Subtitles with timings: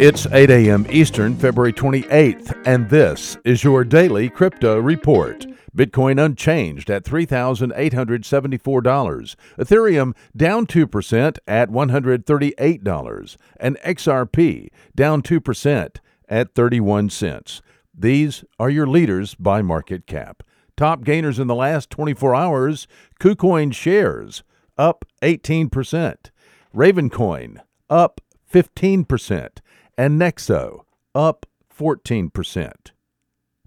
[0.00, 0.86] It's 8 a.m.
[0.90, 5.44] Eastern, February 28th, and this is your daily crypto report.
[5.76, 9.34] Bitcoin unchanged at $3,874.
[9.58, 13.36] Ethereum down 2% at $138.
[13.58, 15.96] And XRP down 2%
[16.28, 17.60] at 31 cents.
[17.92, 20.44] These are your leaders by market cap.
[20.76, 22.86] Top gainers in the last 24 hours
[23.18, 24.44] KuCoin shares
[24.78, 26.30] up 18%,
[26.72, 27.58] Ravencoin
[27.90, 28.20] up
[28.52, 29.48] 15%,
[29.98, 30.84] and Nexo
[31.14, 31.44] up
[31.76, 32.72] 14%.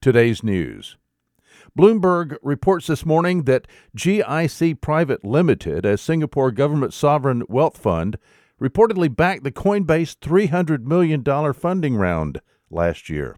[0.00, 0.96] Today's news.
[1.76, 8.18] Bloomberg reports this morning that GIC Private Limited, a Singapore government sovereign wealth fund,
[8.60, 12.40] reportedly backed the Coinbase $300 million funding round
[12.70, 13.36] last year.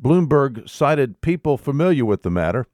[0.00, 2.66] Bloomberg cited people familiar with the matter.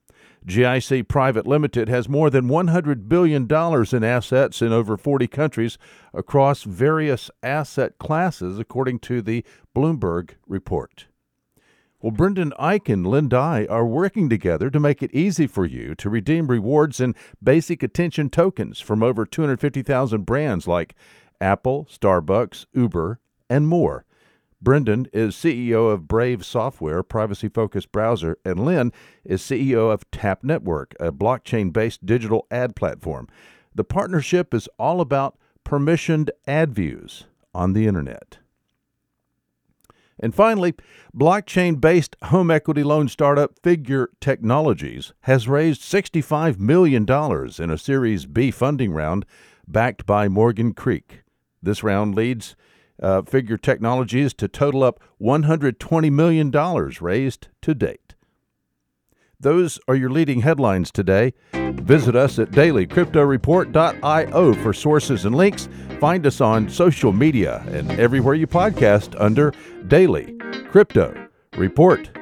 [0.47, 5.79] GIC Private Limited has more than $100 billion in assets in over 40 countries
[6.15, 11.07] across various asset classes, according to the Bloomberg report.
[12.01, 16.09] Well, Brendan Eich and Dai are working together to make it easy for you to
[16.09, 20.95] redeem rewards and basic attention tokens from over 250,000 brands like
[21.41, 23.19] Apple, Starbucks, Uber,
[23.51, 24.05] and more.
[24.61, 28.93] Brendan is CEO of Brave Software, privacy focused browser, and Lynn
[29.25, 33.29] is CEO of Tap Network, a blockchain based digital ad platform.
[33.75, 38.39] The partnership is all about permissioned ad views on the internet.
[40.21, 40.75] And finally,
[41.15, 47.07] blockchain based home equity loan startup Figure Technologies has raised $65 million
[47.59, 49.25] in a Series B funding round
[49.69, 51.23] backed by Morgan Creek.
[51.63, 52.57] This round leads
[53.03, 56.51] uh, Figure Technologies to total up $120 million
[57.01, 58.15] raised to date.
[59.41, 61.33] Those are your leading headlines today.
[61.53, 65.69] Visit us at dailycryptoreport.io for sources and links.
[66.01, 69.55] Find us on social media and everywhere you podcast under
[69.87, 70.37] Daily
[70.71, 72.18] Crypto Report.